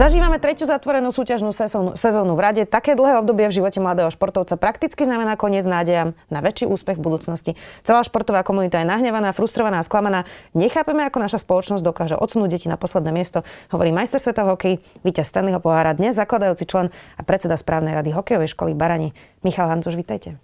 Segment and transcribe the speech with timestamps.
[0.00, 2.62] Zažívame tretiu zatvorenú súťažnú sezónu, sezónu v rade.
[2.64, 7.04] Také dlhé obdobie v živote mladého športovca prakticky znamená koniec nádejam na väčší úspech v
[7.04, 7.52] budúcnosti.
[7.84, 10.24] Celá športová komunita je nahnevaná, frustrovaná a sklamaná.
[10.56, 15.28] Nechápeme, ako naša spoločnosť dokáže odsunúť deti na posledné miesto, hovorí majster sveta hokej, víťaz
[15.28, 19.12] Stanleyho pohára, dnes zakladajúci člen a predseda správnej rady hokejovej školy Barani.
[19.44, 20.40] Michal Hancuš, vítajte.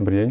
[0.00, 0.28] Dobrý deň.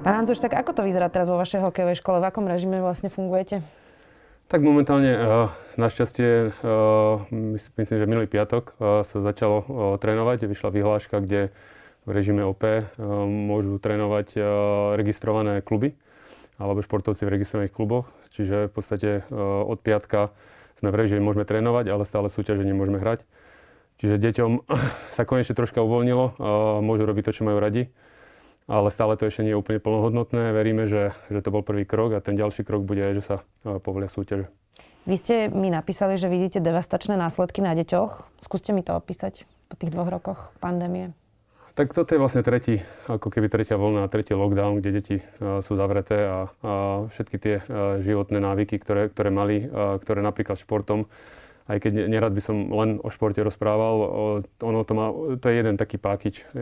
[0.00, 2.24] Pán Hancuš, tak ako to vyzerá teraz vo vašej hokejovej škole?
[2.24, 3.60] V akom režime vlastne fungujete?
[4.48, 6.52] Tak momentálne, eh, našťastie, eh,
[7.78, 9.64] myslím, že minulý piatok eh, sa začalo
[9.98, 10.46] trénovať.
[10.46, 11.54] Vyšla vyhláška, kde
[12.04, 12.60] v režime OP
[13.24, 14.36] môžu trénovať
[15.00, 15.96] registrované kluby
[16.60, 18.12] alebo športovci v registrovaných kluboch.
[18.28, 20.28] Čiže v podstate od piatka
[20.76, 23.24] sme v režime, môžeme trénovať, ale stále súťaže nemôžeme hrať.
[24.04, 24.68] Čiže deťom
[25.16, 26.36] sa konečne troška uvoľnilo,
[26.84, 27.88] môžu robiť to, čo majú radi
[28.64, 30.56] ale stále to ešte nie je úplne plnohodnotné.
[30.56, 33.36] Veríme, že, že to bol prvý krok a ten ďalší krok bude že sa
[33.84, 34.48] povolia súťaže.
[35.04, 38.40] Vy ste mi napísali, že vidíte devastačné následky na deťoch.
[38.40, 41.12] Skúste mi to opísať po tých dvoch rokoch pandémie.
[41.76, 45.60] Tak toto je vlastne tretí, ako keby tretia voľna a tretí lockdown, kde deti uh,
[45.60, 46.72] sú zavreté a, a
[47.12, 51.04] všetky tie uh, životné návyky, ktoré, ktoré mali, uh, ktoré napríklad športom
[51.64, 53.96] aj keď nerad by som len o športe rozprával,
[54.60, 55.08] ono to, má,
[55.40, 56.44] to je jeden taký pákič.
[56.52, 56.60] E,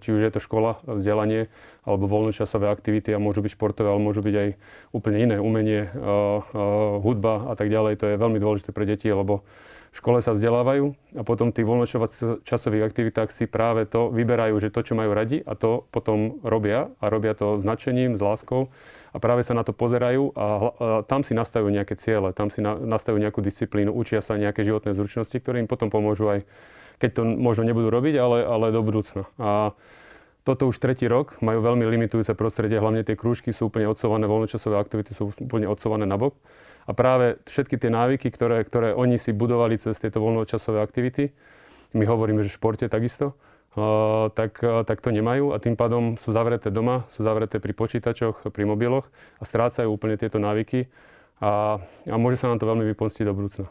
[0.00, 1.52] či už je to škola, vzdelanie,
[1.84, 4.48] alebo voľnočasové aktivity a môžu byť športové, ale môžu byť aj
[4.96, 6.64] úplne iné, umenie, e, e,
[7.04, 8.00] hudba a tak ďalej.
[8.00, 9.44] To je veľmi dôležité pre deti, lebo
[9.88, 14.68] v škole sa vzdelávajú a potom v tých voľnočasových aktivitách si práve to vyberajú, že
[14.68, 18.68] to, čo majú radi a to potom robia a robia to s nadšením, s láskou
[19.12, 20.46] a práve sa na to pozerajú a
[21.08, 24.92] tam si nastavujú nejaké ciele, tam si na, nastavujú nejakú disciplínu, učia sa nejaké životné
[24.92, 26.40] zručnosti, ktoré im potom pomôžu aj,
[27.00, 29.24] keď to možno nebudú robiť, ale, ale do budúcna.
[29.40, 29.72] A
[30.44, 34.76] toto už tretí rok, majú veľmi limitujúce prostredie, hlavne tie krúžky sú úplne odsované, voľnočasové
[34.80, 36.36] aktivity sú úplne odsované nabok.
[36.88, 41.36] A práve všetky tie návyky, ktoré, ktoré oni si budovali cez tieto voľnočasové aktivity,
[41.92, 43.36] my hovoríme, že v športe takisto,
[44.32, 48.64] tak, tak to nemajú a tým pádom sú zavreté doma, sú zavreté pri počítačoch, pri
[48.64, 49.06] mobiloch
[49.38, 50.88] a strácajú úplne tieto návyky
[51.38, 51.78] a,
[52.08, 53.66] a môže sa nám to veľmi vypomstiť do budúcna.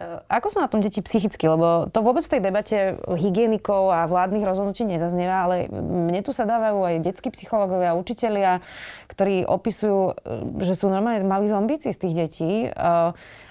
[0.00, 1.44] E, ako sú na tom deti psychicky?
[1.44, 6.48] Lebo to vôbec v tej debate hygienikov a vládnych rozhodnutí nezaznieva, ale mne tu sa
[6.48, 8.64] dávajú aj detskí psychológovia, učitelia,
[9.12, 12.50] ktorí opisujú, e, že sú normálne malí zombíci z tých detí.
[12.64, 12.68] E,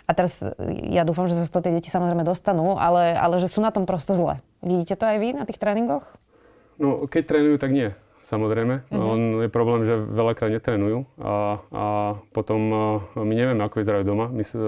[0.10, 0.42] a teraz
[0.90, 3.70] ja dúfam, že sa z toho tie deti samozrejme dostanú, ale, ale že sú na
[3.70, 4.42] tom prosto zle.
[4.66, 6.18] Vidíte to aj vy na tých tréningoch?
[6.82, 7.94] No, keď trénujú, tak nie.
[8.30, 8.86] Samozrejme.
[8.94, 9.10] Uh-huh.
[9.18, 11.86] On je problém, že veľakrát netrénujú a, a
[12.30, 12.62] potom
[13.18, 14.30] my nevieme, ako vyzerajú doma.
[14.30, 14.62] My, uh,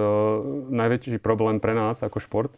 [0.74, 2.50] najväčší problém pre nás ako šport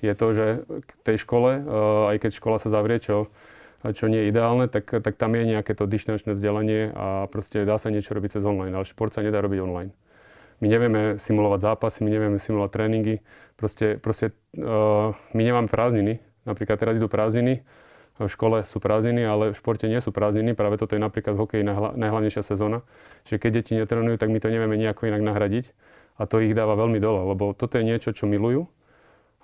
[0.00, 3.28] je to, že k tej škole, uh, aj keď škola sa zavrie, čo,
[3.84, 7.76] čo nie je ideálne, tak, tak tam je nejaké to dištančné vzdelanie a proste dá
[7.76, 9.92] sa niečo robiť cez online, ale šport sa nedá robiť online.
[10.64, 13.20] My nevieme simulovať zápasy, my nevieme simulovať tréningy.
[13.60, 16.24] Proste, proste uh, my nemáme prázdniny.
[16.48, 17.60] Napríklad teraz idú prázdniny,
[18.16, 20.56] v škole sú prázdniny, ale v športe nie sú prázdniny.
[20.56, 21.62] Práve toto je napríklad v hokeji
[22.00, 22.80] najhlavnejšia sezóna.
[23.28, 25.76] Čiže keď deti netrenujú, tak my to nevieme nejako inak nahradiť.
[26.16, 28.64] A to ich dáva veľmi dole, lebo toto je niečo, čo milujú.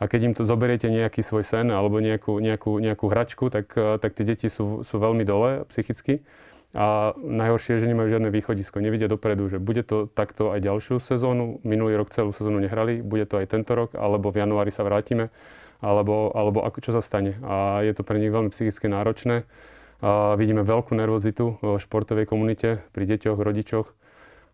[0.01, 4.17] A keď im to zoberiete nejaký svoj sen alebo nejakú, nejakú, nejakú hračku, tak, tak
[4.17, 6.25] tie deti sú, sú veľmi dole psychicky.
[6.73, 11.05] A najhoršie je, že nemajú žiadne východisko, nevidia dopredu, že bude to takto aj ďalšiu
[11.05, 11.61] sezónu.
[11.69, 15.29] Minulý rok celú sezónu nehrali, bude to aj tento rok, alebo v januári sa vrátime,
[15.83, 17.37] alebo, alebo ako, čo sa stane.
[17.43, 19.45] A je to pre nich veľmi psychicky náročné.
[20.03, 23.91] A vidíme veľkú nervozitu v športovej komunite, pri deťoch, rodičoch.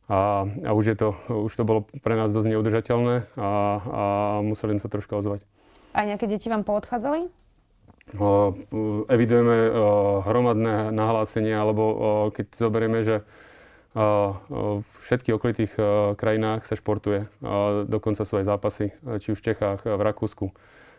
[0.08, 4.04] A, a už, je to, už to bolo pre nás dosť neudržateľné a, a
[4.40, 5.44] museli sme sa troška ozvať.
[5.92, 7.28] A nejaké deti vám poodchádzali?
[9.12, 9.68] evidujeme
[10.24, 11.84] hromadné nahlásenia, alebo
[12.32, 13.20] keď zoberieme, že
[13.92, 15.72] v všetkých okolitých
[16.16, 17.28] krajinách sa športuje,
[17.88, 20.52] dokonca sú aj zápasy, či už v Čechách, v Rakúsku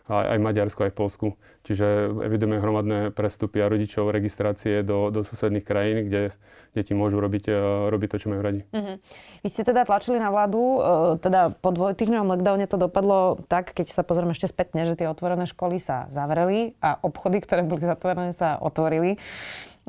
[0.10, 1.28] aj v Maďarsku, aj v Polsku.
[1.64, 6.34] Čiže evidujeme hromadné prestupy a rodičov registrácie do, do susedných krajín, kde
[6.74, 7.54] deti môžu robiť, e,
[7.90, 8.62] robiť to, čo majú radi.
[8.70, 8.98] Uh-huh.
[9.42, 10.80] Vy ste teda tlačili na vládu, e,
[11.22, 15.50] teda po dvojtýždňovom lockdowne to dopadlo tak, keď sa pozrieme ešte spätne, že tie otvorené
[15.50, 19.18] školy sa zavreli a obchody, ktoré boli zatvorené, sa otvorili.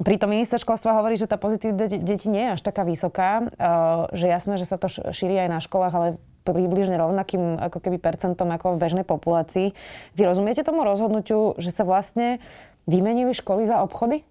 [0.00, 4.33] Pritom minister školstva hovorí, že tá pozitivita detí nie je až taká vysoká, e, že
[4.33, 6.09] jasné, že sa to šíri aj na školách, ale
[6.45, 9.77] približne rovnakým ako keby percentom ako v bežnej populácii.
[10.17, 12.41] Vy rozumiete tomu rozhodnutiu, že sa vlastne
[12.89, 14.25] vymenili školy za obchody?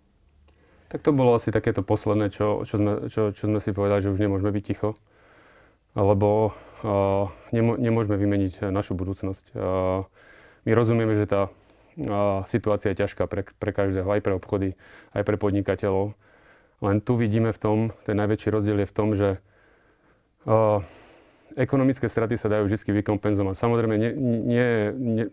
[0.89, 4.09] Tak to bolo asi takéto posledné, čo, čo, sme, čo, čo sme si povedali, že
[4.09, 4.97] už nemôžeme byť ticho.
[5.93, 9.53] Lebo uh, nemô, nemôžeme vymeniť našu budúcnosť.
[9.53, 10.05] Uh,
[10.65, 11.49] my rozumieme, že tá
[12.47, 14.79] situácia je ťažká pre, pre každého, aj pre obchody,
[15.11, 16.15] aj pre podnikateľov.
[16.79, 17.77] Len tu vidíme v tom,
[18.07, 19.29] ten najväčší rozdiel je v tom, že
[20.47, 20.79] uh,
[21.55, 23.55] ekonomické straty sa dajú vždy vykompenzovať.
[23.55, 25.25] Samozrejme, nie, nie, nie,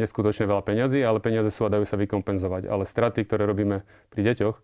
[0.00, 2.68] neskutočne veľa peňazí, ale peniaze sú a dajú sa vykompenzovať.
[2.68, 4.56] Ale straty, ktoré robíme pri deťoch,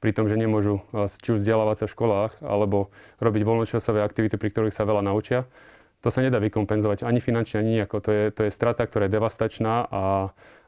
[0.00, 0.82] pri tom, že nemôžu
[1.20, 2.90] či už vzdelávať sa v školách, alebo
[3.20, 5.44] robiť voľnočasové aktivity, pri ktorých sa veľa naučia,
[6.04, 7.96] to sa nedá vykompenzovať ani finančne, ani nejako.
[8.04, 10.04] To je, to je strata, ktorá je devastačná a,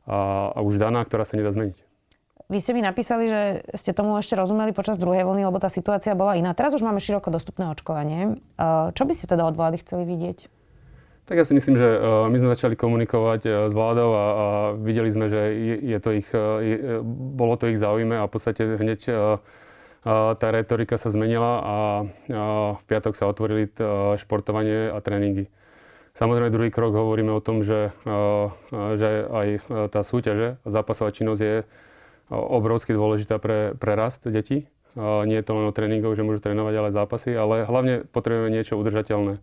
[0.08, 0.18] a,
[0.56, 1.87] a už daná, ktorá sa nedá zmeniť.
[2.48, 3.40] Vy ste mi napísali, že
[3.76, 6.56] ste tomu ešte rozumeli počas druhej vlny, lebo tá situácia bola iná.
[6.56, 8.40] Teraz už máme široko dostupné očkovanie.
[8.96, 10.48] Čo by ste teda od vlády chceli vidieť?
[11.28, 14.46] Tak ja si myslím, že my sme začali komunikovať s vládou a, a
[14.80, 15.44] videli sme, že
[15.76, 17.04] je to ich, je,
[17.36, 19.00] bolo to ich záujme a v podstate hneď
[20.08, 21.76] tá retorika sa zmenila a
[22.80, 23.68] v piatok sa otvorili
[24.16, 25.52] športovanie a tréningy.
[26.16, 27.92] Samozrejme, druhý krok hovoríme o tom, že,
[28.72, 29.48] že aj
[29.92, 31.56] tá súťaže a zápasová činnosť je
[32.28, 34.68] obrovsky dôležitá pre, pre rast detí.
[34.98, 38.76] Nie je to len o tréningoch, že môžu trénovať, ale zápasy, ale hlavne potrebujeme niečo
[38.80, 39.38] udržateľné.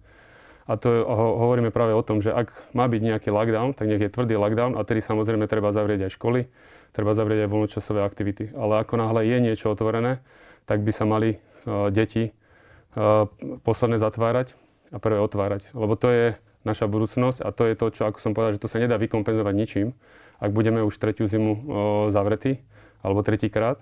[0.65, 3.85] A to je, ho, hovoríme práve o tom, že ak má byť nejaký lockdown, tak
[3.85, 6.49] nech je tvrdý lockdown a tedy samozrejme treba zavrieť aj školy,
[6.89, 8.49] treba zavrieť aj voľnočasové aktivity.
[8.57, 10.25] Ale ako náhle je niečo otvorené,
[10.65, 13.29] tak by sa mali uh, deti uh,
[13.61, 14.57] posledné zatvárať
[14.89, 15.69] a prvé otvárať.
[15.77, 16.25] Lebo to je
[16.65, 19.53] naša budúcnosť a to je to, čo, ako som povedal, že to sa nedá vykompenzovať
[19.53, 19.93] ničím,
[20.41, 21.61] ak budeme už tretiu zimu uh,
[22.09, 22.65] zavretí
[23.06, 23.78] alebo tretíkrát.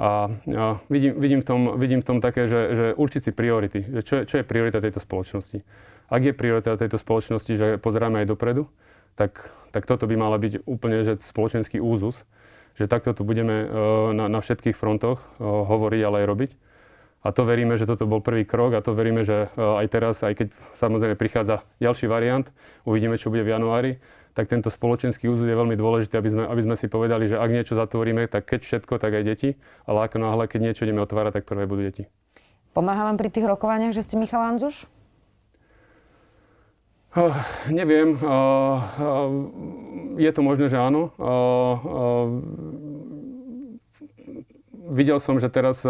[0.00, 3.80] A, a vidím, vidím, v tom, vidím v tom také, že, že určiť si priority.
[3.86, 5.62] Že čo, je, čo je priorita tejto spoločnosti.
[6.10, 8.66] Ak je priorita tejto spoločnosti, že pozeráme aj dopredu,
[9.14, 12.26] tak, tak toto by mala byť úplne že spoločenský úzus,
[12.74, 16.50] že takto tu budeme uh, na, na všetkých frontoch uh, hovoriť, ale aj robiť.
[17.20, 20.24] A to veríme, že toto bol prvý krok a to veríme, že uh, aj teraz,
[20.24, 22.48] aj keď samozrejme prichádza ďalší variant,
[22.88, 23.92] uvidíme, čo bude v januári,
[24.34, 27.50] tak tento spoločenský úzud je veľmi dôležitý, aby sme, aby sme si povedali, že ak
[27.50, 29.48] niečo zatvoríme, tak keď všetko, tak aj deti,
[29.84, 32.06] ale ako náhle, keď niečo ideme otvárať, tak prvé budú deti.
[32.70, 34.86] Pomáha vám pri tých rokovaniach, že ste Michal Anzuš?
[37.10, 37.34] Uh,
[37.66, 38.14] neviem.
[38.14, 39.26] Uh, uh,
[40.14, 41.10] je to možné, že áno.
[44.90, 45.82] Videl som, že teraz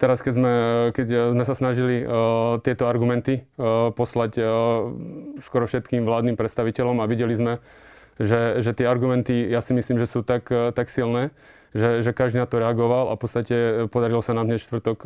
[0.00, 0.54] teraz, keď sme,
[0.96, 4.40] keď sme sa snažili uh, tieto argumenty uh, poslať
[5.44, 7.60] skoro všetkým vládnym predstaviteľom a videli sme,
[8.20, 11.32] že, že tie argumenty, ja si myslím, že sú tak, tak silné,
[11.72, 13.56] že, že každý na to reagoval a v podstate
[13.88, 14.98] podarilo sa nám dnes štvrtok,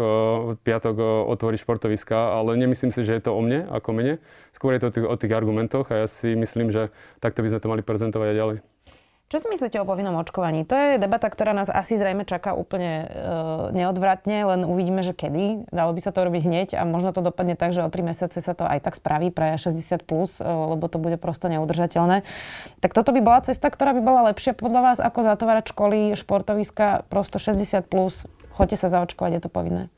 [0.65, 0.97] piatok
[1.31, 4.19] otvoriť športoviska, ale nemyslím si, že je to o mne, ako mene.
[4.50, 6.91] Skôr je to o tých, o tých argumentoch a ja si myslím, že
[7.21, 8.74] takto by sme to mali prezentovať aj ďalej.
[9.35, 10.63] Čo si myslíte o povinnom očkovaní?
[10.63, 13.07] To je debata, ktorá nás asi zrejme čaká úplne e,
[13.75, 15.75] neodvratne, len uvidíme, že kedy.
[15.75, 18.39] Dalo by sa to robiť hneď a možno to dopadne tak, že o 3 mesiace
[18.39, 22.23] sa to aj tak spraví pre 60+, plus, e, lebo to bude prosto neudržateľné.
[22.79, 27.03] Tak toto by bola cesta, ktorá by bola lepšia podľa vás, ako zatvárať školy, športoviska,
[27.11, 28.31] prosto 60+, plus.
[28.55, 29.91] choďte sa zaočkovať, je to povinné.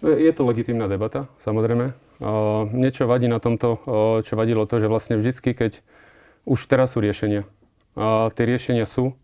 [0.00, 1.92] Je to legitímna debata, samozrejme.
[2.24, 5.84] Uh, niečo vadí na tomto, uh, čo vadilo to, že vlastne vždycky, keď
[6.48, 7.44] už teraz sú riešenia,
[8.32, 9.18] tie riešenia sú.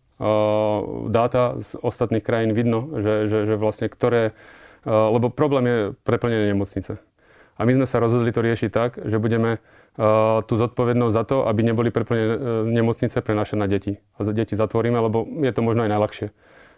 [1.11, 4.35] Dáta z ostatných krajín vidno, že, že, že vlastne ktoré...
[4.85, 7.01] Lebo problém je preplnené nemocnice.
[7.55, 9.63] A my sme sa rozhodli to riešiť tak, že budeme
[10.45, 14.03] tú zodpovednosť za to, aby neboli preplnené e, nemocnice prenášať na deti.
[14.19, 16.27] A deti zatvoríme, lebo je to možno aj najľahšie.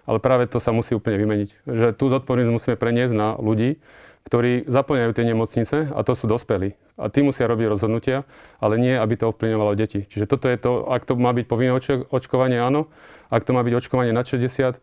[0.05, 1.49] Ale práve to sa musí úplne vymeniť.
[1.65, 3.81] Že tú zodpovednosť musíme preniesť na ľudí,
[4.27, 6.75] ktorí zaplňajú tie nemocnice a to sú dospelí.
[6.99, 8.27] A tí musia robiť rozhodnutia,
[8.59, 10.03] ale nie, aby to ovplyvňovalo deti.
[10.03, 11.71] Čiže toto je to, ak to má byť povinné
[12.11, 12.91] očkovanie, áno.
[13.31, 14.83] Ak to má byť očkovanie na 60,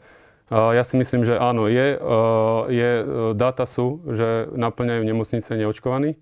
[0.52, 2.00] ja si myslím, že áno, je,
[2.72, 2.90] je
[3.36, 6.16] dáta sú, že naplňajú nemocnice neočkovaní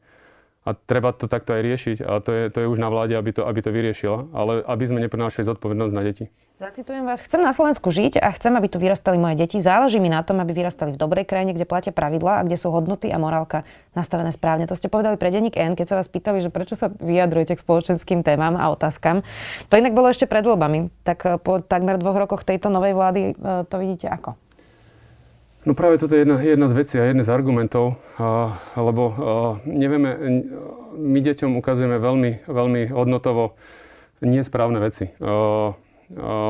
[0.61, 3.33] a treba to takto aj riešiť a to je, to je už na vláde, aby
[3.33, 6.25] to, aby to vyriešila, ale aby sme neprenášali zodpovednosť na deti.
[6.61, 9.57] Zacitujem vás, chcem na Slovensku žiť a chcem, aby tu vyrastali moje deti.
[9.57, 12.69] Záleží mi na tom, aby vyrastali v dobrej krajine, kde platia pravidlá a kde sú
[12.69, 13.65] hodnoty a morálka
[13.97, 14.69] nastavené správne.
[14.69, 17.63] To ste povedali pre denník N, keď sa vás pýtali, že prečo sa vyjadrujete k
[17.65, 19.25] spoločenským témam a otázkam.
[19.73, 20.93] To inak bolo ešte pred voľbami.
[21.01, 24.37] Tak eh, po takmer dvoch rokoch tejto novej vlády eh, to vidíte ako?
[25.65, 29.13] No práve toto je jedna, jedna z vecí a jeden z argumentov, a, lebo a,
[29.65, 30.09] nevieme,
[30.93, 33.57] my deťom ukazujeme veľmi, veľmi hodnotovo
[34.21, 35.09] nesprávne veci.
[35.21, 35.73] A,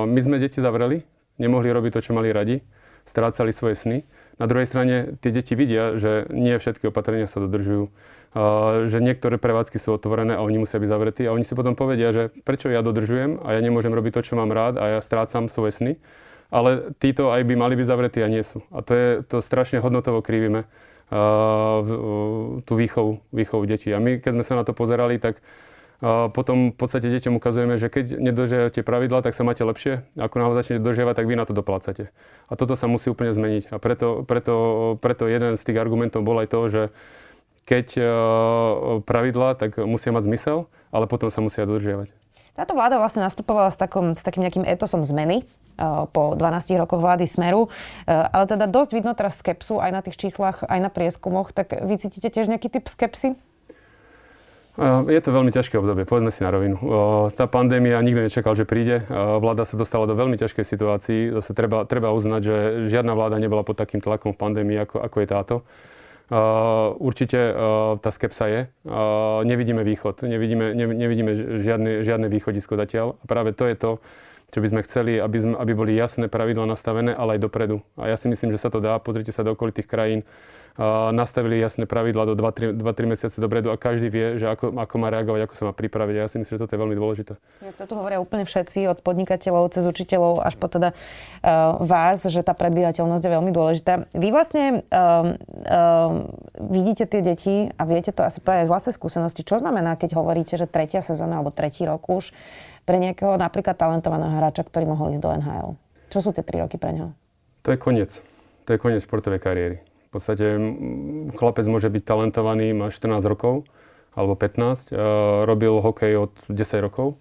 [0.08, 1.06] my sme deti zavreli,
[1.38, 2.62] nemohli robiť to, čo mali radi,
[3.06, 3.98] strácali svoje sny.
[4.42, 7.94] Na druhej strane tie deti vidia, že nie všetky opatrenia sa dodržujú,
[8.90, 12.10] že niektoré prevádzky sú otvorené a oni musia byť zavretí a oni si potom povedia,
[12.16, 15.52] že prečo ja dodržujem a ja nemôžem robiť to, čo mám rád a ja strácam
[15.52, 15.94] svoje sny
[16.52, 18.60] ale títo aj by mali byť zavretí a nie sú.
[18.76, 20.68] A to je to strašne hodnotovo krivíme
[22.64, 23.92] tú výchovu, výchovu detí.
[23.92, 25.40] A my, keď sme sa na to pozerali, tak
[26.02, 30.02] potom v podstate deťom ukazujeme, že keď nedržiavate pravidla, tak sa máte lepšie.
[30.18, 32.10] Ako náhle začnete dodržiavať, tak vy na to doplácate.
[32.50, 33.70] A toto sa musí úplne zmeniť.
[33.70, 36.82] A preto, preto, preto jeden z tých argumentov bol aj to, že
[37.70, 38.10] keď uh,
[39.06, 42.10] pravidla, tak musia mať zmysel, ale potom sa musia dodržiavať.
[42.58, 45.46] Táto vláda vlastne nastupovala s, takom, s takým nejakým etosom zmeny
[45.78, 47.70] uh, po 12 rokoch vlády Smeru, uh,
[48.10, 52.02] ale teda dosť vidno teraz skepsu aj na tých číslach, aj na prieskumoch, tak vy
[52.02, 53.38] cítite tiež nejaký typ skepsy?
[54.80, 56.80] Je to veľmi ťažké obdobie, povedzme si na rovinu.
[57.36, 59.04] Tá pandémia, nikto nečakal, že príde.
[59.12, 61.22] Vláda sa dostala do veľmi ťažkej situácii.
[61.36, 62.56] Zase treba, treba uznať, že
[62.88, 65.56] žiadna vláda nebola pod takým tlakom v pandémii, ako, ako je táto.
[67.04, 67.40] Určite
[68.00, 68.62] tá skepsa je.
[69.44, 73.20] Nevidíme východ, nevidíme, nevidíme žiadne, žiadne východisko zatiaľ.
[73.20, 73.92] A práve to je to,
[74.56, 77.84] čo by sme chceli, aby, sme, aby boli jasné pravidla nastavené, ale aj dopredu.
[78.00, 78.96] A ja si myslím, že sa to dá.
[79.04, 80.24] Pozrite sa do okolitých krajín
[81.12, 82.74] nastavili jasné pravidla do 2-3
[83.06, 86.16] mesiace dopredu a každý vie, že ako, ako má reagovať, ako sa má pripraviť.
[86.18, 87.34] A ja si myslím, že toto je veľmi dôležité.
[87.62, 92.26] Ja, to tu hovoria úplne všetci, od podnikateľov cez učiteľov až po teda uh, vás,
[92.26, 94.10] že tá predvídateľnosť je veľmi dôležitá.
[94.16, 96.10] Vy vlastne uh, uh,
[96.58, 99.46] vidíte tie deti a viete to asi povedať z vlastnej skúsenosti.
[99.46, 102.34] Čo znamená, keď hovoríte, že tretia sezóna alebo tretí rok už
[102.90, 105.70] pre nejakého napríklad talentovaného hráča, ktorý mohol ísť do NHL?
[106.10, 107.14] Čo sú tie tri roky pre neho?
[107.62, 108.24] To je koniec.
[108.66, 109.91] To je koniec športovej kariéry.
[110.12, 110.60] V podstate
[111.40, 113.64] chlapec môže byť talentovaný, má 14 rokov
[114.12, 114.92] alebo 15,
[115.48, 117.16] robil hokej od 10 rokov.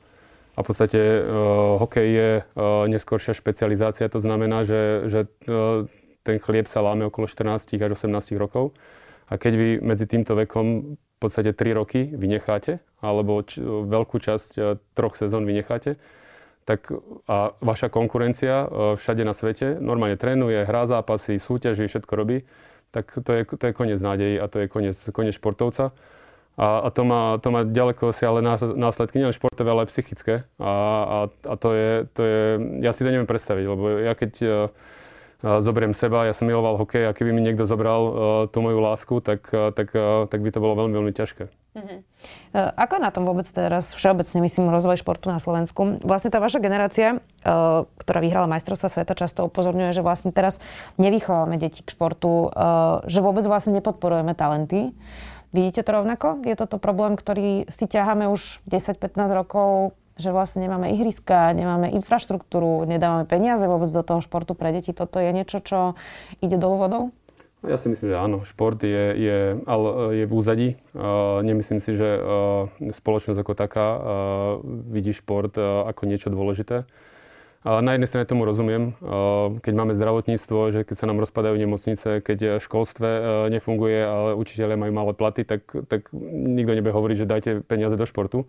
[0.59, 5.31] A v podstate uh, hokej je uh, neskôršia špecializácia, to znamená, že, že
[6.27, 8.75] ten chlieb sa láme okolo 14 až 18 rokov.
[9.31, 14.83] A keď vy medzi týmto vekom v podstate 3 roky vynecháte, alebo č- veľkú časť
[14.99, 15.95] troch sezón vynecháte,
[16.67, 16.91] tak
[17.25, 18.69] a vaša konkurencia
[18.99, 22.45] všade na svete normálne trénuje, hrá zápasy, súťaží, všetko robí,
[22.91, 25.95] tak to je, to je koniec nádejí a to je koniec, koniec športovca.
[26.61, 28.45] A, a to, má, to má ďaleko si ale
[28.77, 30.45] následky nielen športové, ale aj psychické.
[30.61, 30.73] A,
[31.07, 32.41] a, a to, je, to je,
[32.85, 34.69] ja si to neviem predstaviť, lebo ja keď uh,
[35.41, 38.13] zoberiem seba, ja som miloval hokej a keby mi niekto zobral uh,
[38.51, 39.89] tú moju lásku, tak, tak,
[40.29, 41.60] tak by to bolo veľmi, veľmi ťažké.
[41.71, 42.03] Uh-huh.
[42.55, 46.03] Ako na tom vôbec teraz všeobecne, myslím, rozvoj športu na Slovensku?
[46.03, 47.23] Vlastne tá vaša generácia,
[47.95, 50.59] ktorá vyhrala majstrovstva sveta, často upozorňuje, že vlastne teraz
[50.99, 52.51] nevychovávame deti k športu,
[53.07, 54.91] že vôbec vlastne nepodporujeme talenty.
[55.55, 56.43] Vidíte to rovnako?
[56.43, 62.85] Je toto problém, ktorý si ťaháme už 10-15 rokov, že vlastne nemáme ihriska, nemáme infraštruktúru,
[62.85, 64.93] nedávame peniaze vôbec do toho športu pre deti.
[64.93, 65.97] Toto je niečo, čo
[66.45, 67.03] ide dolu vodou?
[67.61, 68.41] Ja si myslím, že áno.
[68.41, 69.39] Šport je, je,
[69.69, 70.69] ale je v úzadí.
[70.97, 73.87] Uh, nemyslím si, že uh, spoločnosť ako taká
[74.89, 76.89] vidí šport ako niečo dôležité.
[77.61, 78.97] Na jednej strane tomu rozumiem,
[79.61, 84.81] keď máme zdravotníctvo, že keď sa nám rozpadajú nemocnice, keď školstve uh, nefunguje, ale učiteľe
[84.81, 88.49] majú malé platy, tak, tak nikto nebude hovoriť, že dajte peniaze do športu.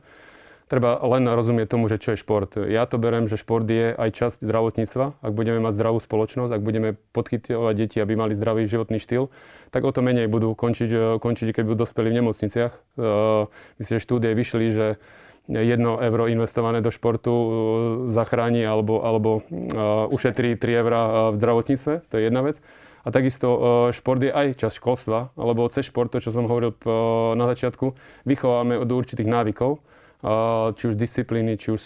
[0.71, 2.55] Treba len rozumieť tomu, že čo je šport.
[2.55, 5.19] Ja to berem, že šport je aj časť zdravotníctva.
[5.19, 9.27] Ak budeme mať zdravú spoločnosť, ak budeme podchytovať deti, aby mali zdravý životný štýl,
[9.75, 12.71] tak o to menej budú končiť, e, končiť keď budú dospeli v nemocniciach.
[12.71, 12.79] E,
[13.83, 14.87] myslím, že štúdie vyšli, že
[15.51, 17.47] 1 euro investované do športu e,
[18.15, 19.43] zachráni alebo, alebo
[20.07, 21.01] ušetrí 3 eurá
[21.31, 21.93] v zdravotníctve.
[22.07, 22.63] To je jedna vec.
[23.03, 23.59] A takisto
[23.91, 26.79] šport je aj časť školstva, alebo cez šport, to čo som hovoril
[27.35, 27.91] na začiatku,
[28.23, 29.83] vychováme do určitých návykov
[30.77, 31.81] či už disciplíny, či už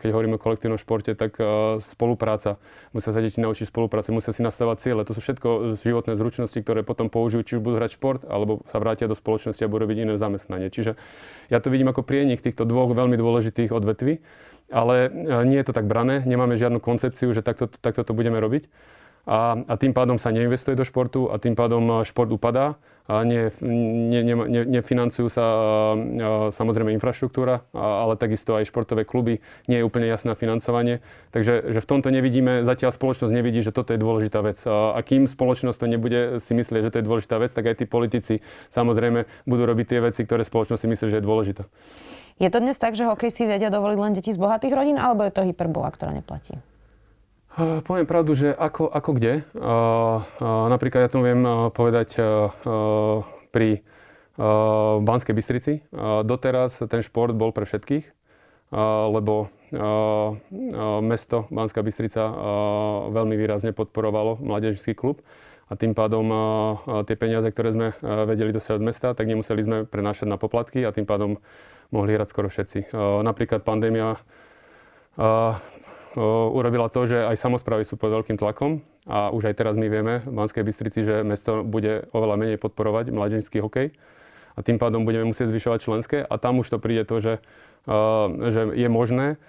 [0.00, 1.36] keď hovoríme o kolektívnom športe, tak
[1.84, 2.56] spolupráca.
[2.96, 5.04] Musia sa deti naučiť spoluprácu, musia si nastavať ciele.
[5.04, 8.80] To sú všetko životné zručnosti, ktoré potom použijú, či už budú hrať šport, alebo sa
[8.80, 10.72] vrátia do spoločnosti a budú robiť iné zamestnanie.
[10.72, 10.96] Čiže
[11.52, 14.24] ja to vidím ako prienik týchto dvoch veľmi dôležitých odvetví,
[14.72, 15.12] ale
[15.44, 18.72] nie je to tak brané, nemáme žiadnu koncepciu, že takto, takto to budeme robiť
[19.30, 22.74] a, a tým pádom sa neinvestuje do športu a tým pádom šport upadá
[23.06, 25.58] a ne, ne, ne, ne, nefinancujú sa a, a,
[26.50, 29.38] samozrejme infraštruktúra, a, ale takisto aj športové kluby,
[29.70, 30.98] nie je úplne jasné financovanie.
[31.30, 34.58] Takže že v tomto nevidíme, zatiaľ spoločnosť nevidí, že toto je dôležitá vec.
[34.66, 37.82] A, a kým spoločnosť to nebude si myslieť, že to je dôležitá vec, tak aj
[37.82, 41.62] tí politici samozrejme budú robiť tie veci, ktoré spoločnosť si myslí, že je dôležitá.
[42.42, 45.22] Je to dnes tak, že hokej si vedia dovoliť len deti z bohatých rodín, alebo
[45.22, 46.56] je to hyperbola, ktorá neplatí?
[47.58, 49.42] Poviem pravdu, že ako, ako kde.
[50.42, 51.42] Napríklad ja to viem
[51.74, 52.14] povedať
[53.50, 53.82] pri
[55.02, 55.82] Banskej Bystrici.
[56.24, 58.06] Doteraz ten šport bol pre všetkých,
[59.10, 59.50] lebo
[61.02, 62.22] mesto Banská Bystrica
[63.10, 65.18] veľmi výrazne podporovalo mládežnický klub
[65.66, 66.26] a tým pádom
[67.06, 67.88] tie peniaze, ktoré sme
[68.30, 71.42] vedeli dosiahnuť od mesta, tak nemuseli sme prenášať na poplatky a tým pádom
[71.90, 72.94] mohli hrať skoro všetci.
[73.26, 74.18] Napríklad pandémia
[76.18, 80.26] urobila to, že aj samozprávy sú pod veľkým tlakom a už aj teraz my vieme
[80.26, 83.94] v Banskej Bystrici, že mesto bude oveľa menej podporovať mladinský hokej.
[84.56, 87.34] a tým pádom budeme musieť zvyšovať členské a tam už to príde to, že,
[88.52, 89.40] že je možné,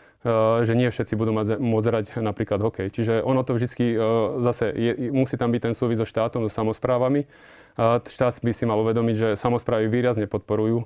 [0.62, 2.88] že nie všetci budú mať, môcť hrať napríklad hokej.
[2.94, 3.98] Čiže ono to vždy
[4.46, 7.26] zase je, musí tam byť ten súvis so štátom, so samozprávami.
[8.06, 10.86] Štát by si mal uvedomiť, že samozprávy výrazne podporujú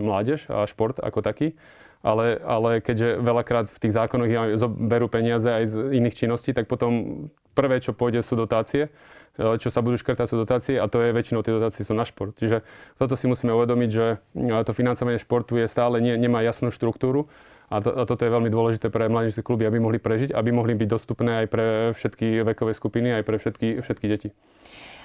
[0.00, 1.54] mládež a šport ako taký
[2.00, 4.28] ale, ale keďže veľakrát v tých zákonoch
[4.72, 8.88] berú peniaze aj z iných činností, tak potom prvé, čo pôjde, sú dotácie
[9.36, 12.08] e, čo sa budú škrtať sú dotácie a to je väčšinou tie dotácie sú na
[12.08, 12.32] šport.
[12.40, 12.64] Čiže
[12.96, 17.28] toto si musíme uvedomiť, že e, to financovanie športu je stále, nie, nemá jasnú štruktúru
[17.68, 20.72] a, to, a toto je veľmi dôležité pre mladíčské kluby, aby mohli prežiť, aby mohli
[20.74, 24.28] byť dostupné aj pre všetky vekové skupiny, aj pre všetky, všetky deti.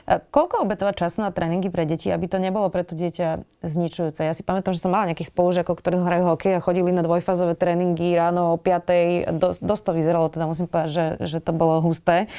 [0.05, 4.21] Koľko obetovať času na tréningy pre deti, aby to nebolo pre to dieťa zničujúce?
[4.21, 7.57] Ja si pamätám, že som mala nejakých spolužiakov, ktorí hrajú hokej a chodili na dvojfázové
[7.57, 9.33] tréningy ráno o 5.
[9.41, 12.29] Dosť, to vyzeralo, teda musím povedať, že, že to bolo husté.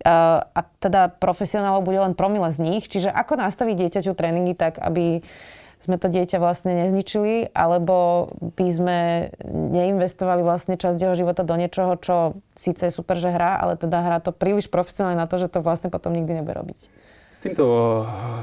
[0.00, 2.88] A teda profesionálov bude len promile z nich.
[2.88, 5.20] Čiže ako nastaviť dieťaťu tréningy tak, aby
[5.80, 8.98] sme to dieťa vlastne nezničili, alebo by sme
[9.48, 14.04] neinvestovali vlastne časť jeho života do niečoho, čo síce je super, že hrá, ale teda
[14.04, 16.99] hrá to príliš profesionálne na to, že to vlastne potom nikdy nebude robiť.
[17.40, 17.64] S týmto,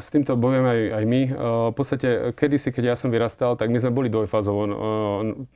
[0.02, 1.22] s týmto bojujeme aj, aj my.
[1.70, 4.66] V podstate, kedysi, keď ja som vyrastal, tak my sme boli dvojfázovo,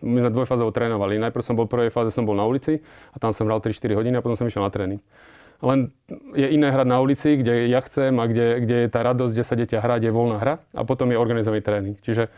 [0.06, 1.18] my sme dvojfázovo trénovali.
[1.18, 3.98] Najprv som bol v prvej fáze, som bol na ulici a tam som hral 3-4
[3.98, 5.02] hodiny a potom som išiel na tréning.
[5.66, 5.90] Len
[6.38, 9.46] je iné hrať na ulici, kde ja chcem a kde, kde je tá radosť, kde
[9.50, 11.98] sa dieťa hrá, kde je voľná hra a potom je organizovaný tréning.
[11.98, 12.30] Čiže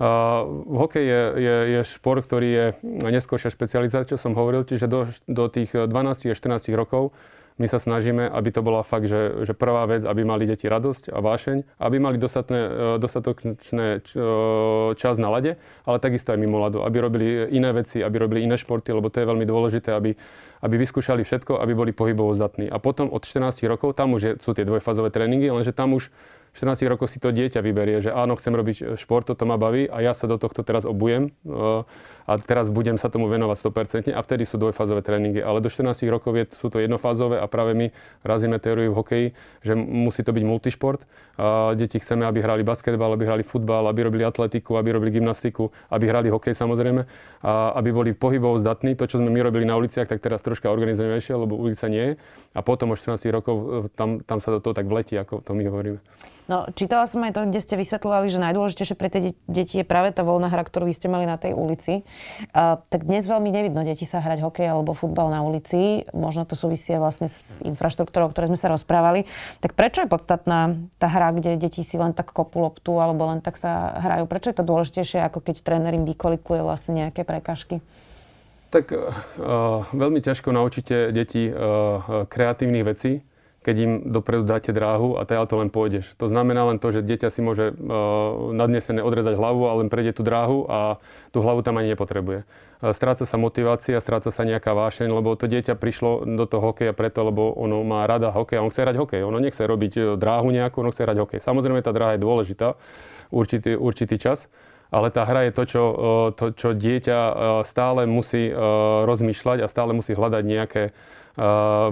[0.00, 2.66] Uh, hokej je, je, je šport, ktorý je
[3.04, 5.92] neskôršia špecializácia, čo som hovoril, čiže do, do tých 12
[6.32, 7.12] až 14 rokov
[7.60, 11.12] my sa snažíme, aby to bola fakt, že, že prvá vec, aby mali deti radosť
[11.12, 14.16] a vášeň, aby mali dostatné, e, dostatočné e,
[14.96, 18.56] čas na lade, ale takisto aj mimo ľadu, aby robili iné veci, aby robili iné
[18.56, 20.16] športy, lebo to je veľmi dôležité, aby,
[20.64, 22.72] aby vyskúšali všetko, aby boli pohybovo zdatní.
[22.72, 26.08] A potom od 14 rokov, tam už je, sú tie dvojfázové tréningy, lenže tam už
[26.50, 29.86] 14 rokov si to dieťa vyberie, že áno, chcem robiť e, šport, toto ma baví
[29.86, 31.86] a ja sa do tohto teraz obujem e,
[32.26, 33.56] a teraz budem sa tomu venovať
[34.10, 35.42] 100% a vtedy sú dvojfázové tréningy.
[35.42, 37.86] Ale do 14 rokov je, sú to jednofázové a práve my
[38.26, 39.26] razíme teóriu v hokeji,
[39.62, 41.06] že musí to byť multišport.
[41.40, 45.72] A deti chceme, aby hrali basketbal, aby hrali futbal, aby robili atletiku, aby robili gymnastiku,
[45.88, 47.08] aby hrali hokej samozrejme
[47.40, 48.92] a aby boli pohybov zdatní.
[49.00, 52.12] To, čo sme my robili na uliciach, tak teraz troška organizujeme lebo ulica nie je.
[52.52, 53.64] A potom o 14 rokov e,
[53.96, 56.04] tam, tam sa do toho tak vletí, ako to my hovoríme.
[56.50, 60.10] No, čítala som aj to, kde ste vysvetľovali, že najdôležitejšie pre tie deti je práve
[60.10, 62.02] tá voľná hra, ktorú vy ste mali na tej ulici.
[62.50, 66.10] Uh, tak dnes veľmi nevidno deti sa hrať hokej alebo futbal na ulici.
[66.10, 69.30] Možno to súvisie vlastne s infraštruktúrou, o ktorej sme sa rozprávali.
[69.62, 73.40] Tak prečo je podstatná tá hra, kde deti si len tak kopú loptu alebo len
[73.40, 74.26] tak sa hrajú?
[74.26, 77.80] Prečo je to dôležitejšie, ako keď tréner im vykolikuje vlastne nejaké prekažky?
[78.70, 79.10] Tak uh,
[79.90, 83.22] veľmi ťažko naučíte deti uh, kreatívnych vecí,
[83.60, 86.16] keď im dopredu dáte dráhu a teda to len pôjdeš.
[86.16, 87.76] To znamená len to, že dieťa si môže uh,
[88.56, 90.96] nadnesené odrezať hlavu a len prejde tú dráhu a
[91.28, 92.48] tú hlavu tam ani nepotrebuje.
[92.80, 96.96] Uh, stráca sa motivácia, stráca sa nejaká vášeň, lebo to dieťa prišlo do toho hokeja
[96.96, 99.20] preto, lebo ono má rada hokej a on chce hrať hokej.
[99.28, 101.40] Ono nechce robiť e, dráhu nejakú, ono chce hrať hokej.
[101.44, 102.80] Samozrejme, tá dráha je dôležitá,
[103.28, 104.48] určitý, určitý čas,
[104.88, 105.82] ale tá hra je to, čo,
[106.34, 107.18] to, čo dieťa
[107.62, 108.50] stále musí
[109.06, 110.82] rozmýšľať a stále musí hľadať nejaké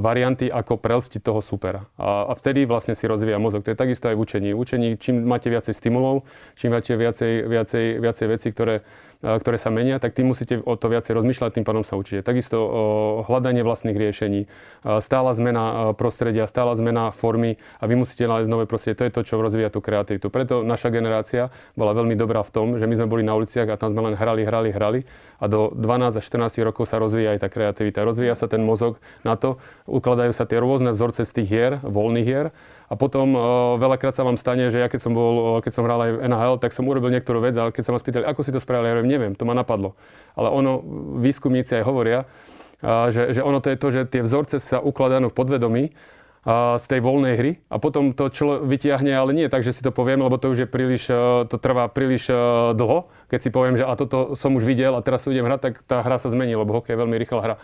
[0.03, 1.87] varianty, ako prelstiť toho supera.
[1.94, 3.62] A, a vtedy vlastne si rozvíja mozog.
[3.62, 4.51] To je takisto aj v učení.
[4.51, 6.27] Učení, čím máte viacej stimulov,
[6.59, 8.83] čím máte viacej, viacej, viacej vecí, ktoré
[9.18, 12.22] ktoré sa menia, tak tým musíte o to viacej rozmýšľať, tým pádom sa určite.
[12.22, 12.59] Takisto
[13.26, 14.46] hľadanie vlastných riešení,
[15.02, 18.94] stála zmena prostredia, stála zmena formy a vy musíte nájsť nové prostredie.
[19.02, 20.31] To je to, čo rozvíja tú kreativitu.
[20.31, 23.74] Preto naša generácia bola veľmi dobrá v tom, že my sme boli na uliciach a
[23.74, 25.00] tam sme len hrali, hrali, hrali
[25.42, 28.07] a do 12 až 14 rokov sa rozvíja aj tá kreativita.
[28.07, 29.59] Rozvíja sa ten mozog na to,
[29.90, 32.54] ukladajú sa tie rôzne vzorce z tých hier, voľných hier
[32.88, 33.42] a potom uh,
[33.77, 36.72] veľakrát sa vám stane, že ja keď som bol, keď som hral aj NHL, tak
[36.72, 39.12] som urobil niektorú vec, ale keď sa ma spýtali, ako si to spravil, ja hovorím,
[39.12, 39.92] neviem, to ma napadlo.
[40.33, 40.81] Ale ono,
[41.20, 42.24] výskumníci aj hovoria,
[42.81, 45.85] uh, že, že ono to je to, že tie vzorce sa ukladajú v podvedomí,
[46.79, 49.92] z tej voľnej hry a potom to človek vytiahne, ale nie tak, že si to
[49.92, 51.11] poviem, lebo to už je príliš,
[51.51, 52.33] to trvá príliš
[52.72, 53.11] dlho.
[53.29, 56.01] Keď si poviem, že a toto som už videl a teraz idem hrať, tak tá
[56.01, 57.55] hra sa zmení, lebo hokej je veľmi rýchla hra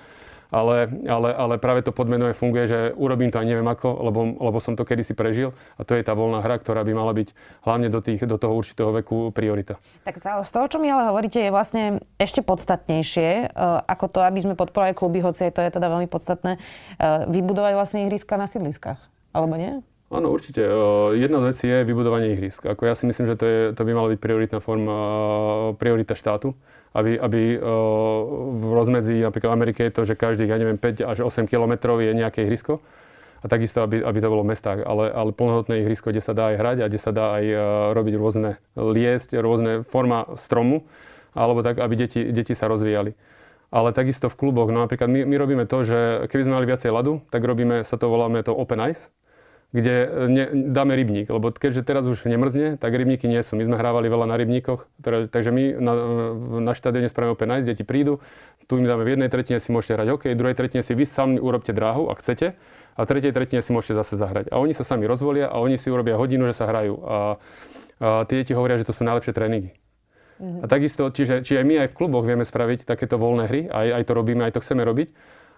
[0.54, 4.58] ale, ale, ale práve to podmenové funguje, že urobím to aj neviem ako, lebo, lebo
[4.62, 7.34] som to kedysi prežil a to je tá voľná hra, ktorá by mala byť
[7.66, 9.82] hlavne do, tých, do toho určitého veku priorita.
[10.06, 14.38] Tak z toho, čo mi ale hovoríte, je vlastne ešte podstatnejšie, e, ako to, aby
[14.38, 16.58] sme podporovali kluby, hoci to je teda veľmi podstatné, e,
[17.26, 19.02] vybudovať vlastne ihriska na sídliskách,
[19.34, 19.82] alebo nie?
[20.14, 20.62] Áno, určite.
[20.62, 20.70] E,
[21.18, 22.62] jedna z vecí je vybudovanie ihrisk.
[22.62, 24.94] Ako ja si myslím, že to, je, to by mala byť prioritná forma,
[25.74, 26.54] priorita štátu
[26.94, 27.58] aby, aby
[28.54, 32.14] v rozmedzi napríklad Amerike je to, že každých, ja neviem, 5 až 8 kilometrov je
[32.14, 32.78] nejaké ihrisko.
[33.42, 36.54] a takisto, aby, aby to bolo v mestách, ale, ale plnohodnotné ihrisko, kde sa dá
[36.54, 37.60] aj hrať a kde sa dá aj uh,
[37.92, 40.86] robiť rôzne liesť, rôzne forma stromu,
[41.36, 43.12] alebo tak, aby deti, deti sa rozvíjali.
[43.74, 46.94] Ale takisto v kluboch, no napríklad my, my robíme to, že keby sme mali viacej
[46.94, 49.10] ľadu, tak robíme, sa to voláme to open ice,
[49.74, 53.58] kde e, ne, dáme rybník, lebo keďže teraz už nemrzne, tak rybníky nie sú.
[53.58, 55.92] My sme hrávali veľa na rybníkoch, teda, takže my na,
[56.62, 58.22] na štadióne spravíme open ice, deti prídu,
[58.70, 61.02] tu im dáme v jednej tretine si môžete hrať hokej, v druhej tretine si vy
[61.02, 62.54] sami urobte dráhu, ak chcete,
[62.94, 64.54] a v tretej tretine si môžete zase zahrať.
[64.54, 66.94] A oni sa sami rozvolia a oni si urobia hodinu, že sa hrajú.
[67.02, 67.16] A,
[67.98, 69.74] a tie deti hovoria, že to sú najlepšie tréningy.
[70.38, 70.62] Mm-hmm.
[70.62, 73.86] A takisto, čiže, čiže aj my aj v kluboch vieme spraviť takéto voľné hry, aj,
[73.98, 75.10] aj to robíme, aj to chceme robiť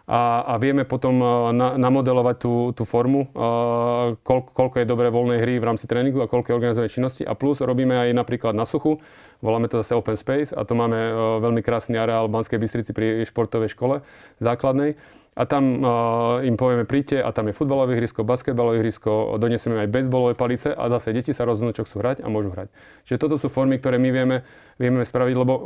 [0.07, 5.11] a, a vieme potom e, na, namodelovať tú, tú formu, uh, koľko, koľko je dobré
[5.11, 7.23] voľnej hry v rámci tréningu a koľko je organizovanej činnosti.
[7.27, 9.03] A plus robíme aj napríklad na suchu,
[9.43, 12.95] voláme to zase Open Space a to máme uh, veľmi krásny areál v Banskej Bystrici
[12.95, 14.07] pri športovej škole
[14.39, 14.95] základnej
[15.37, 19.93] a tam uh, im povieme príďte a tam je futbalové ihrisko, basketbalové ihrisko, donesieme aj
[19.93, 22.73] baseballové palice a zase deti sa rozhodnú, čo chcú hrať a môžu hrať.
[23.05, 24.37] Čiže toto sú formy, ktoré my vieme,
[24.81, 25.65] vieme spraviť, lebo uh,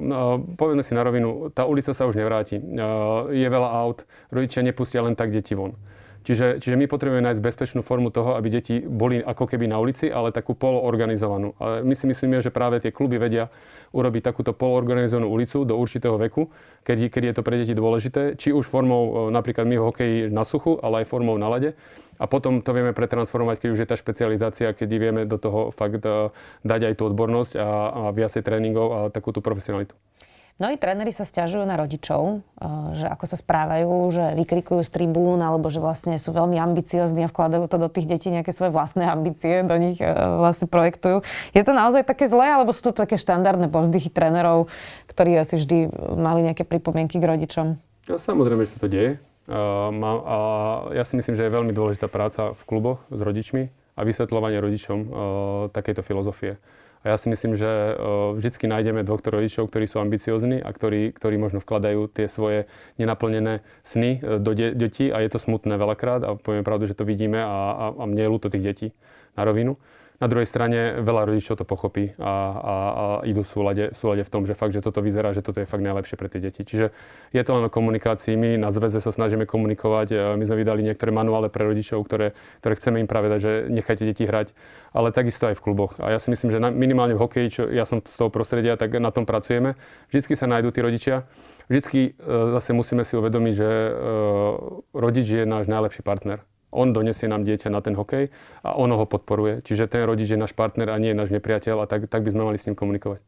[0.59, 2.59] povieme si na rovinu, tá ulica sa už nevráti.
[2.59, 4.03] Uh, je veľa aut,
[4.35, 5.79] rodičia nepustia len tak deti von.
[6.21, 10.13] Čiže, čiže my potrebujeme nájsť bezpečnú formu toho, aby deti boli ako keby na ulici,
[10.13, 11.57] ale takú poloorganizovanú.
[11.57, 13.49] Ale my si myslíme, že práve tie kluby vedia
[13.97, 16.53] urobiť takúto poloorganizovanú ulicu do určitého veku,
[16.85, 20.45] keď, keď je to pre deti dôležité, či už formou e, napríklad my v na
[20.45, 21.73] suchu, ale aj formou na lade.
[22.21, 26.05] A potom to vieme pretransformovať, keď už je tá špecializácia, keď vieme do toho fakt
[26.05, 26.29] e,
[26.69, 29.97] dať aj tú odbornosť a, a viacej tréningov a takú tú profesionalitu.
[30.61, 32.69] Mnohí tréneri sa stiažujú na rodičov, eh,
[33.01, 37.33] že ako sa správajú, že vykrikujú z tribún, alebo že vlastne sú veľmi ambiciozní a
[37.33, 41.25] vkladajú to do tých detí nejaké svoje vlastné ambície, do nich eh, vlastne projektujú.
[41.57, 44.69] Je to naozaj také zlé, alebo sú to také štandardné povzdychy trénerov,
[45.09, 47.81] ktorí asi vždy mali nejaké pripomienky k rodičom?
[48.05, 49.17] Ja, samozrejme, že sa to deje.
[49.51, 50.39] A
[50.95, 54.99] ja si myslím, že je veľmi dôležitá práca v kluboch s rodičmi a vysvetľovanie rodičom
[55.01, 55.09] eh,
[55.73, 56.61] takejto filozofie.
[57.01, 57.97] A ja si myslím, že
[58.37, 62.69] vždy nájdeme dvoch rodičov, ktorí sú ambiciozní a ktorí, ktorí možno vkladajú tie svoje
[63.01, 66.93] nenaplnené sny e, do de- detí a je to smutné veľakrát a poviem pravdu, že
[66.93, 68.89] to vidíme a, a, a mne je ľúto tých detí
[69.33, 69.81] na rovinu.
[70.21, 74.21] Na druhej strane veľa rodičov to pochopí a, a, a idú v súlade, v súlade
[74.21, 76.61] v tom, že fakt, že toto vyzerá, že toto je fakt najlepšie pre tie deti.
[76.61, 76.93] Čiže
[77.33, 78.37] je to len o komunikácii.
[78.37, 80.09] My na zväze sa snažíme komunikovať.
[80.13, 83.53] E, my sme vydali niektoré manuále pre rodičov, ktoré, ktoré chceme im práve dať, že
[83.73, 84.53] nechajte deti hrať,
[84.93, 85.97] ale takisto aj v kluboch.
[86.05, 88.77] A ja si myslím, že na, minimálne v hokeji, čo ja som z toho prostredia,
[88.77, 89.81] tak na tom pracujeme.
[90.13, 91.25] Vždycky sa nájdú tí rodičia.
[91.73, 92.29] Vždycky e,
[92.61, 93.91] zase musíme si uvedomiť, že e,
[94.93, 98.31] rodič je náš najlepší partner on donesie nám dieťa na ten hokej
[98.63, 99.63] a ono ho podporuje.
[99.67, 102.31] Čiže ten rodič je náš partner a nie je náš nepriateľ a tak, tak by
[102.31, 103.21] sme mali s ním komunikovať.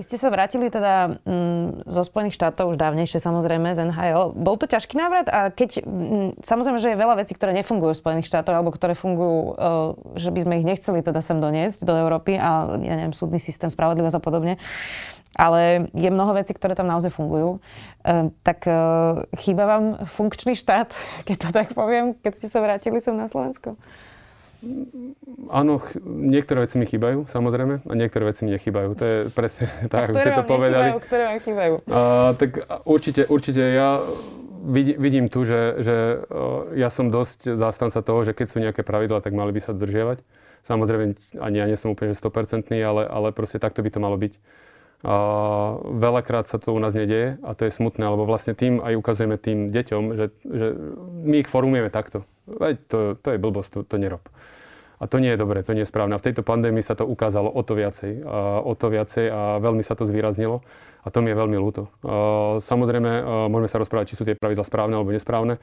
[0.00, 4.32] Vy ste sa vrátili teda mm, zo Spojených štátov už dávnejšie samozrejme z NHL.
[4.32, 8.00] Bol to ťažký návrat a keď mm, samozrejme, že je veľa vecí, ktoré nefungujú v
[8.00, 11.92] Spojených štátoch alebo ktoré fungujú, uh, že by sme ich nechceli teda sem doniesť do
[11.92, 14.54] Európy a ja neviem, súdny systém, spravodlivosť a podobne
[15.36, 17.58] ale je mnoho vecí, ktoré tam naozaj fungujú.
[18.04, 18.74] E, tak e,
[19.40, 20.92] chýba vám funkčný štát,
[21.28, 23.76] keď to tak poviem, keď ste sa vrátili sem na Slovensko?
[25.50, 28.94] Áno, niektoré veci mi chýbajú, samozrejme, a niektoré veci mi nechýbajú.
[28.94, 30.94] To je presne tak, ako ste to povedali.
[30.94, 31.74] Nechýbajú, ktoré vám chýbajú?
[31.90, 32.00] A,
[32.38, 32.50] tak
[32.86, 33.98] určite, určite ja
[34.62, 36.22] vidím, vidím tu, že, že
[36.78, 40.22] ja som dosť zástanca toho, že keď sú nejaké pravidla, tak mali by sa dodržiavať.
[40.62, 44.38] Samozrejme, ani ja nie som úplne 100%, ale, ale proste takto by to malo byť.
[45.02, 45.14] A
[45.82, 49.34] veľakrát sa to u nás nedieje a to je smutné, lebo vlastne tým aj ukazujeme
[49.34, 50.66] tým deťom, že, že
[51.26, 52.22] my ich formujeme takto.
[52.46, 54.22] Veď to, to je blbosť, to, to nerob.
[55.02, 56.14] A to nie je dobré, to nie je správne.
[56.14, 58.22] A v tejto pandémii sa to ukázalo o to viacej.
[58.22, 60.62] A o to viacej a veľmi sa to zvýraznilo.
[61.02, 61.90] A to mi je veľmi ľúto.
[62.62, 63.10] Samozrejme,
[63.50, 65.58] môžeme sa rozprávať, či sú tie pravidla správne alebo nesprávne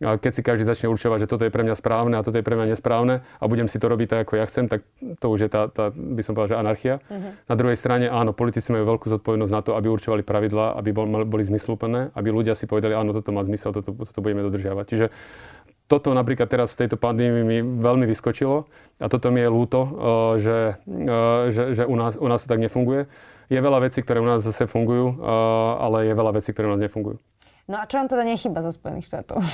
[0.00, 2.52] keď si každý začne určovať, že toto je pre mňa správne a toto je pre
[2.52, 5.50] mňa nesprávne a budem si to robiť tak, ako ja chcem, tak to už je
[5.50, 6.94] tá, tá by som povedal, že anarchia.
[7.08, 7.32] Uh-huh.
[7.48, 11.08] Na druhej strane, áno, politici majú veľkú zodpovednosť na to, aby určovali pravidlá, aby bol,
[11.24, 14.84] boli zmysluplné, aby ľudia si povedali, áno, toto má zmysel, toto, toto budeme dodržiavať.
[14.84, 15.06] Čiže
[15.86, 18.66] toto napríklad teraz v tejto pandémii mi veľmi vyskočilo
[18.98, 19.90] a toto mi je ľúto, eh,
[20.42, 23.06] že, eh, že, že u, nás, u nás to tak nefunguje.
[23.46, 25.22] Je veľa vecí, ktoré u nás zase fungujú, eh,
[25.78, 27.22] ale je veľa vecí, ktoré u nás nefungujú.
[27.66, 29.38] No a čo vám teda nechyba zo Spojených štátov?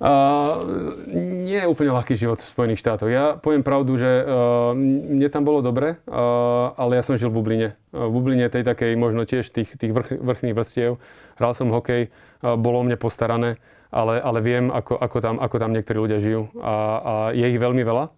[0.00, 0.64] Uh,
[1.12, 3.12] nie je úplne ľahký život v Spojených štátoch.
[3.12, 7.36] Ja poviem pravdu, že uh, mne tam bolo dobre, uh, ale ja som žil v
[7.36, 7.68] Bubline.
[7.92, 10.96] Uh, v Bubline tej takej možno tiež tých, tých vrch, vrchných vrstiev.
[11.36, 13.60] Hral som hokej, uh, bolo o mne postarané,
[13.92, 16.48] ale, ale viem, ako, ako, tam, ako tam niektorí ľudia žijú.
[16.64, 18.08] A, a je ich veľmi veľa.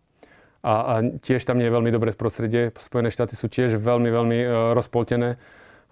[0.62, 2.70] A, a tiež tam nie je veľmi dobré prostredie.
[2.78, 5.34] Spojené štáty sú tiež veľmi, veľmi uh, rozpoltené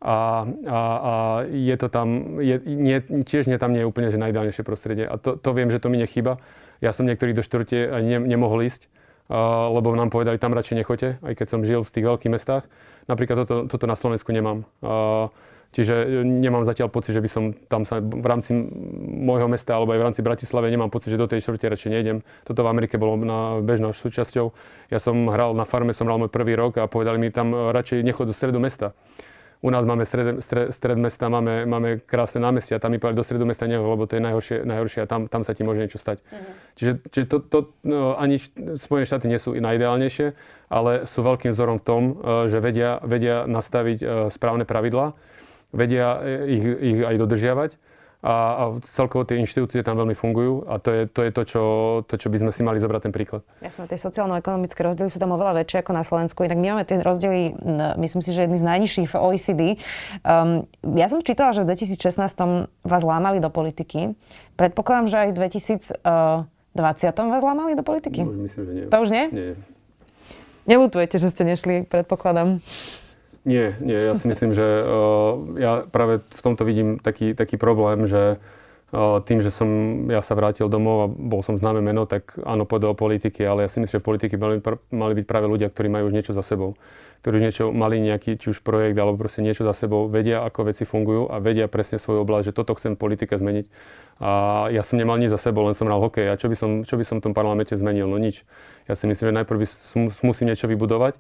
[0.00, 1.12] a, a, a
[1.44, 5.04] je to tam, je, nie, tiež nie, tam nie je úplne že najideálnejšie prostredie.
[5.04, 6.40] A to, to viem, že to mi nechýba.
[6.80, 8.88] Ja som niektorých do štvrte ne, nemohol ísť,
[9.28, 12.64] uh, lebo nám povedali, tam radšej nechoďte, aj keď som žil v tých veľkých mestách.
[13.12, 14.64] Napríklad toto, toto na Slovensku nemám.
[14.80, 15.28] Uh,
[15.70, 18.50] Čiže nemám zatiaľ pocit, že by som tam sa v rámci
[19.06, 22.26] môjho mesta alebo aj v rámci Bratislave nemám pocit, že do tej štvrte radšej nejdem.
[22.42, 24.50] Toto v Amerike bolo na bežnou súčasťou.
[24.90, 28.02] Ja som hral na farme, som hral môj prvý rok a povedali mi tam radšej
[28.02, 28.98] nechod do stredu mesta.
[29.60, 33.26] U nás máme stred, stred, stred mesta, máme, máme krásne námestia, tam mi povedali do
[33.28, 36.00] stredu mesta neho, lebo to je najhoršie, najhoršie a tam, tam sa ti môže niečo
[36.00, 36.24] stať.
[36.24, 36.52] Mm-hmm.
[36.80, 38.40] Čiže, čiže to, to no, ani
[38.80, 40.32] Spojené štáty nie sú najideálnejšie,
[40.72, 45.12] ale sú veľkým vzorom v tom, uh, že vedia, vedia nastaviť uh, správne pravidlá,
[45.76, 47.70] vedia ich, ich aj dodržiavať
[48.20, 51.62] a, a celkovo tie inštitúcie tam veľmi fungujú a to je to, je to, čo,
[52.04, 53.40] to, čo by sme si mali zobrať ten príklad.
[53.64, 57.00] Jasné, tie sociálno-ekonomické rozdiely sú tam oveľa väčšie ako na Slovensku, inak my máme tie
[57.00, 57.56] rozdiely,
[57.96, 59.62] myslím si, že jedny z najnižších v OECD.
[60.20, 60.68] Um,
[61.00, 64.12] ja som čítala, že v 2016 vás lámali do politiky.
[64.60, 66.44] Predpokladám, že aj v 2020
[67.16, 68.20] vás lámali do politiky?
[68.20, 68.84] No, myslím, že nie.
[68.92, 69.24] To už nie?
[69.32, 69.52] Nie.
[70.68, 72.60] Nelutujete, že ste nešli, predpokladám.
[73.40, 74.84] Nie, nie, ja si myslím, že
[75.56, 78.36] ja práve v tomto vidím taký, taký problém, že
[79.22, 79.68] tým, že som
[80.10, 83.62] ja sa vrátil domov a bol som známe meno, tak áno, pôjde o politiky, ale
[83.64, 84.58] ja si myslím, že politiky mali,
[84.90, 86.74] mali byť práve ľudia, ktorí majú už niečo za sebou.
[87.22, 90.74] Ktorí už niečo mali nejaký, či už projekt, alebo proste niečo za sebou, vedia, ako
[90.74, 93.66] veci fungujú a vedia presne svoju oblasť, že toto chcem v politike zmeniť.
[94.18, 94.30] A
[94.74, 96.26] ja som nemal nič za sebou, len som hral hokej.
[96.26, 98.10] A čo by som, čo by som v tom parlamente zmenil?
[98.10, 98.42] No nič.
[98.90, 101.14] Ja si myslím, že najprv by som, musím niečo vybudovať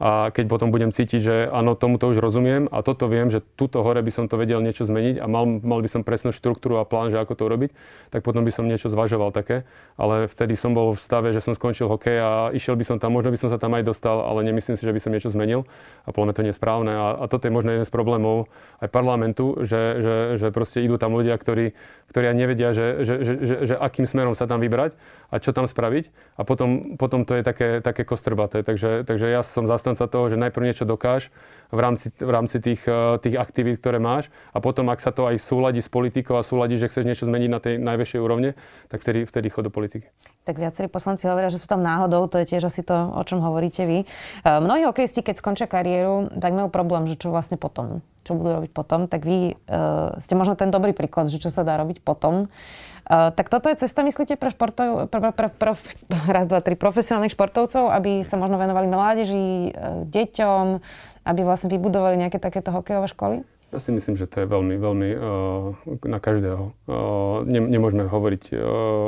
[0.00, 3.84] a keď potom budem cítiť, že áno, tomuto už rozumiem a toto viem, že tuto
[3.84, 6.88] hore by som to vedel niečo zmeniť a mal, mal by som presnú štruktúru a
[6.88, 7.70] plán, že ako to urobiť,
[8.08, 9.62] tak potom by som niečo zvažoval také.
[10.00, 13.14] Ale vtedy som bol v stave, že som skončil hokej a išiel by som tam,
[13.14, 15.68] možno by som sa tam aj dostal, ale nemyslím si, že by som niečo zmenil
[16.02, 16.92] a podľa mňa to nie je správne.
[16.92, 18.50] A, a toto je možno jeden z problémov
[18.82, 21.74] aj parlamentu, že, že, že proste idú tam ľudia, ktorí,
[22.10, 24.98] ktorí nevedia, že, že, že, že, že akým smerom sa tam vybrať
[25.32, 28.66] a čo tam spraviť a potom, potom to je také, také kostrbaté.
[28.66, 31.34] Takže, takže ja som zastan toho, že najprv niečo dokáž
[31.74, 35.26] v rámci, v rámci tých, eh, tých aktivít, ktoré máš a potom, ak sa to
[35.26, 38.54] aj súladí s politikou a súladí, že chceš niečo zmeniť na tej najvyššej úrovne,
[38.86, 40.06] tak vtedy, vtedy chod do politiky.
[40.46, 43.42] Tak viacerí poslanci hovoria, že sú tam náhodou, to je tiež asi to, o čom
[43.42, 44.06] hovoríte vy.
[44.06, 48.62] Eh, mnohí hokejisti, keď skončia kariéru, tak majú problém, že čo vlastne potom, čo budú
[48.62, 52.06] robiť potom, tak vy uh, ste možno ten dobrý príklad, že čo sa dá robiť
[52.06, 52.46] potom.
[52.46, 55.72] Uh, tak toto je cesta, myslíte, pre, športov, pre, pre, pre,
[56.30, 60.64] raz, dva, tri profesionálnych športovcov, aby sa možno venovali mládeži, uh, deťom,
[61.26, 63.36] aby vlastne vybudovali nejaké takéto hokejové školy?
[63.72, 65.20] Ja si myslím, že to je veľmi, veľmi uh,
[66.04, 66.76] na každého.
[66.84, 68.60] Uh, ne, nemôžeme hovoriť, uh,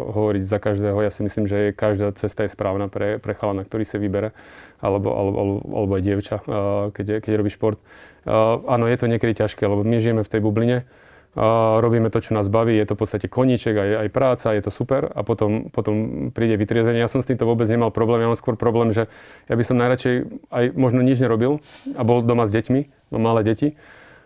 [0.09, 0.97] hovoriť za každého.
[1.05, 4.33] Ja si myslím, že každá cesta je správna pre, pre chalana, ktorý si vybere,
[4.81, 7.77] alebo, alebo, alebo, aj dievča, uh, keď, keď robí šport.
[8.25, 10.89] Uh, áno, je to niekedy ťažké, lebo my žijeme v tej bubline,
[11.83, 14.71] robíme to, čo nás baví, je to v podstate koníček, aj, aj práca, je to
[14.71, 17.03] super a potom, potom príde vytriezenie.
[17.03, 19.11] Ja som s týmto vôbec nemal problém, ja mám skôr problém, že
[19.51, 20.15] ja by som najradšej
[20.55, 21.59] aj možno nič nerobil
[21.99, 23.75] a bol doma s deťmi, mám malé deti,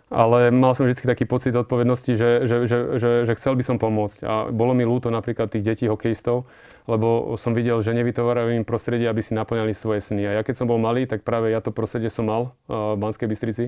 [0.09, 3.77] ale mal som vždy taký pocit odpovednosti, že, že, že, že, že chcel by som
[3.77, 4.25] pomôcť.
[4.25, 6.49] A bolo mi ľúto napríklad tých detí hokejistov,
[6.89, 10.25] lebo som videl, že nevytvárajú im prostredie, aby si naplňali svoje sny.
[10.25, 13.29] A ja keď som bol malý, tak práve ja to prostredie som mal v Banskej
[13.29, 13.65] Bystrici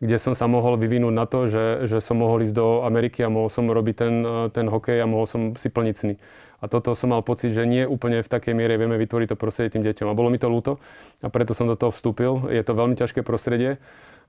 [0.00, 3.28] kde som sa mohol vyvinúť na to, že, že som mohol ísť do Ameriky a
[3.28, 4.14] mohol som robiť ten,
[4.50, 6.14] ten hokej a mohol som si plniť sny.
[6.60, 9.76] A toto som mal pocit, že nie úplne v takej miere vieme vytvoriť to prostredie
[9.76, 10.12] tým deťom.
[10.12, 10.76] A bolo mi to ľúto
[11.24, 12.52] a preto som do toho vstúpil.
[12.52, 13.80] Je to veľmi ťažké prostredie.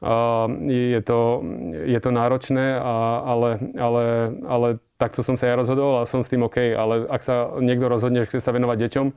[0.02, 1.46] A je, to,
[1.86, 6.30] je to náročné, a, ale, ale, ale takto som sa ja rozhodol a som s
[6.34, 6.58] tým OK.
[6.74, 9.08] Ale ak sa niekto rozhodne, že chce sa venovať deťom,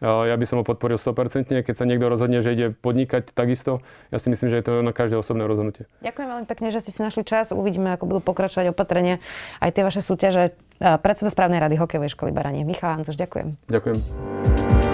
[0.00, 1.52] ja by som ho podporil 100%.
[1.60, 3.84] Keď sa niekto rozhodne, že ide podnikať, takisto.
[4.08, 5.84] Ja si myslím, že je to na každé osobné rozhodnutie.
[6.00, 7.52] Ďakujem veľmi pekne, že ste si našli čas.
[7.52, 9.20] Uvidíme, ako budú pokračovať opatrenia
[9.60, 10.56] aj tie vaše súťaže.
[10.80, 12.64] Predseda správnej rady hokejovej školy Baranie.
[12.64, 13.60] Michal Hancoš, ďakujem.
[13.68, 14.29] Ďakujem.